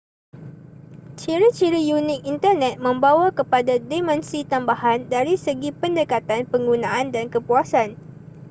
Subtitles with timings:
[1.19, 7.89] ciri-ciri unik internet membawa kepada dimensi tambahan dari segi pendekatan penggunaan dan kepuasan